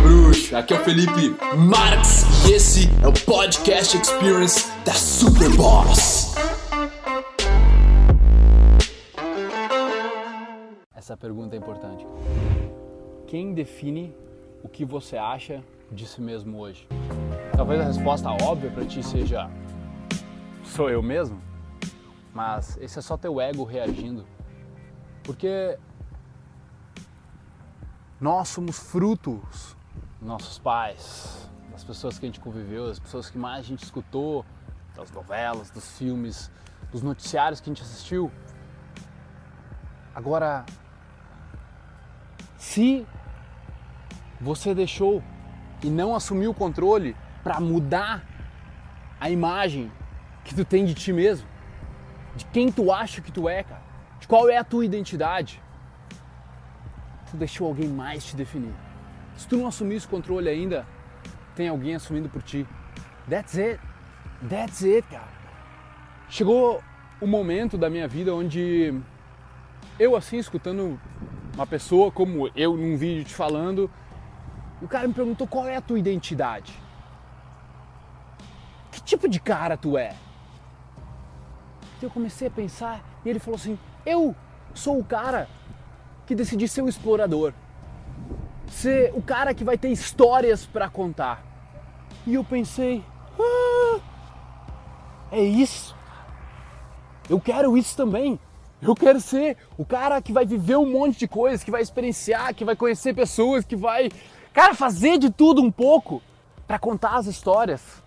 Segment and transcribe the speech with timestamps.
[0.00, 0.56] bruxo?
[0.56, 6.34] Aqui é o Felipe Marx e esse é o Podcast Experience da Superboss.
[10.94, 12.06] Essa pergunta é importante.
[13.26, 14.14] Quem define
[14.62, 16.88] o que você acha de si mesmo hoje?
[17.56, 19.50] Talvez a resposta óbvia para ti seja:
[20.64, 21.40] sou eu mesmo?
[22.32, 24.26] Mas esse é só teu ego reagindo.
[25.22, 25.78] Porque
[28.20, 29.76] nós somos frutos
[30.24, 34.44] nossos pais, das pessoas que a gente conviveu, das pessoas que mais a gente escutou,
[34.96, 36.50] das novelas, dos filmes,
[36.90, 38.32] dos noticiários que a gente assistiu.
[40.14, 40.64] Agora,
[42.56, 43.06] se
[44.40, 45.22] você deixou
[45.82, 48.24] e não assumiu o controle para mudar
[49.20, 49.92] a imagem
[50.44, 51.46] que tu tem de ti mesmo,
[52.36, 53.82] de quem tu acha que tu é, cara,
[54.18, 55.62] de qual é a tua identidade,
[57.30, 58.74] tu deixou alguém mais te definir.
[59.36, 60.86] Se tu não assumir esse controle ainda,
[61.54, 62.66] tem alguém assumindo por ti.
[63.28, 63.80] That's it.
[64.48, 65.32] That's it, cara.
[66.28, 66.82] Chegou
[67.20, 68.94] o momento da minha vida onde
[69.98, 71.00] eu assim escutando
[71.54, 73.90] uma pessoa como eu num vídeo te falando,
[74.82, 76.78] o cara me perguntou qual é a tua identidade.
[78.90, 80.14] Que tipo de cara tu é?
[82.04, 84.36] eu comecei a pensar e ele falou assim: "Eu
[84.74, 85.48] sou o cara
[86.26, 87.52] que decidi ser o explorador.
[88.68, 91.44] Ser o cara que vai ter histórias para contar.
[92.26, 93.02] E eu pensei,
[93.38, 94.00] ah,
[95.30, 95.94] é isso.
[97.28, 98.38] Eu quero isso também.
[98.80, 102.54] Eu quero ser o cara que vai viver um monte de coisas, que vai experienciar,
[102.54, 104.10] que vai conhecer pessoas, que vai,
[104.52, 106.20] cara, fazer de tudo um pouco
[106.66, 108.02] para contar as histórias.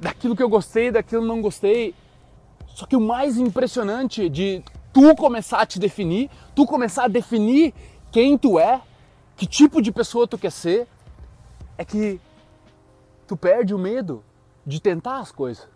[0.00, 1.94] Daquilo que eu gostei, daquilo que não gostei.
[2.66, 7.72] Só que o mais impressionante de tu começar a te definir, tu começar a definir
[8.10, 8.80] quem tu é,
[9.42, 10.86] que tipo de pessoa tu quer ser,
[11.76, 12.20] é que
[13.26, 14.22] tu perde o medo
[14.64, 15.66] de tentar as coisas.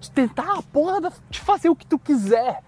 [0.00, 2.64] De tentar a porra de fazer o que tu quiser.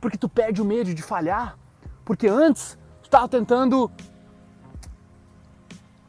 [0.00, 1.56] Porque tu perde o medo de falhar.
[2.04, 3.88] Porque antes tu tava tentando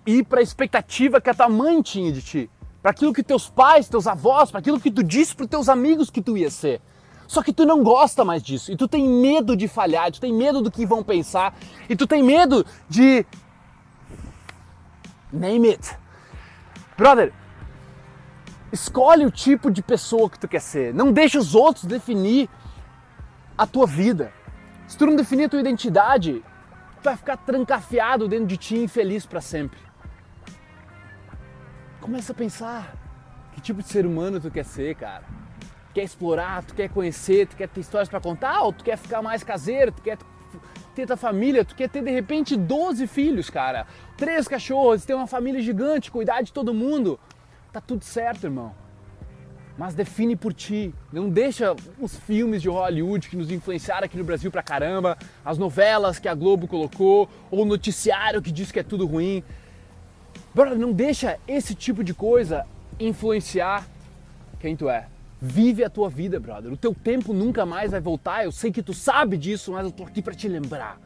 [0.07, 2.50] ir para a expectativa que a tua mãe tinha de ti,
[2.81, 6.09] para aquilo que teus pais, teus avós, para aquilo que tu disse para teus amigos
[6.09, 6.81] que tu ia ser.
[7.29, 10.34] Só que tu não gosta mais disso e tu tem medo de falhar, tu tem
[10.34, 11.56] medo do que vão pensar
[11.88, 13.23] e tu tem medo de
[15.31, 15.95] name it.
[16.97, 17.31] Brother,
[18.73, 20.91] escolhe o tipo de pessoa que tu quer ser.
[20.91, 22.50] Não deixa os outros definir
[23.56, 24.34] a tua vida.
[24.88, 26.44] Se tu não definir a tua identidade,
[26.97, 29.78] tu vai ficar trancafiado dentro de ti infeliz para sempre.
[32.01, 32.91] Começa a pensar
[33.53, 35.38] que tipo de ser humano tu quer ser, cara
[35.94, 39.22] quer explorar, tu quer conhecer, tu quer ter histórias para contar, ou tu quer ficar
[39.22, 40.17] mais caseiro, tu quer
[40.95, 45.27] ter tua família, tu quer ter de repente 12 filhos, cara, três cachorros, ter uma
[45.27, 47.19] família gigante, cuidar de todo mundo.
[47.72, 48.73] Tá tudo certo, irmão.
[49.77, 50.94] Mas define por ti.
[51.13, 55.57] Não deixa os filmes de Hollywood que nos influenciaram aqui no Brasil pra caramba, as
[55.57, 59.44] novelas que a Globo colocou, ou o noticiário que diz que é tudo ruim.
[60.53, 62.66] Brother, não deixa esse tipo de coisa
[63.00, 63.88] influenciar
[64.59, 65.07] quem tu é.
[65.41, 66.72] Vive a tua vida, brother.
[66.72, 68.44] O teu tempo nunca mais vai voltar.
[68.44, 71.00] Eu sei que tu sabe disso, mas eu tô aqui para te lembrar.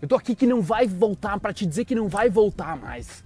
[0.00, 3.22] Eu tô aqui que não vai voltar para te dizer que não vai voltar mais.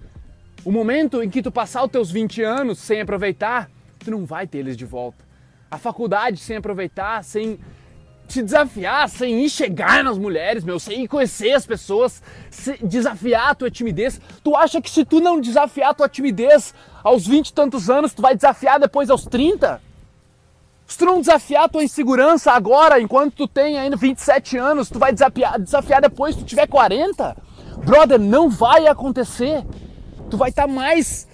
[0.65, 4.45] O momento em que tu passar os teus 20 anos sem aproveitar, tu não vai
[4.45, 5.23] ter eles de volta.
[5.71, 7.57] A faculdade sem aproveitar, sem
[8.27, 12.21] te desafiar, sem ir chegar nas mulheres, meu, sem ir conhecer as pessoas,
[12.83, 14.19] desafiar a tua timidez.
[14.43, 18.13] Tu acha que se tu não desafiar a tua timidez aos 20 e tantos anos,
[18.13, 19.88] tu vai desafiar depois aos 30?
[20.89, 24.97] Se tu não desafiar a tua insegurança agora, enquanto tu tem ainda 27 anos, tu
[24.97, 27.37] vai desafiar, desafiar depois que tu tiver 40?
[27.85, 29.63] Brother, não vai acontecer.
[30.31, 31.27] Tu vai estar tá mais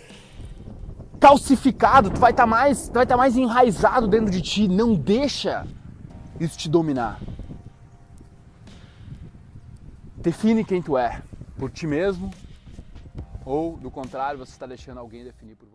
[1.22, 4.68] calcificado, tu vai estar tá mais, tu vai estar tá mais enraizado dentro de ti.
[4.68, 5.66] Não deixa
[6.38, 7.22] isso te dominar.
[10.18, 11.22] Define quem tu é,
[11.58, 12.30] por ti mesmo,
[13.46, 15.75] ou do contrário, você está deixando alguém definir por você.